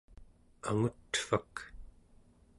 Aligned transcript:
angutvak 0.69 1.53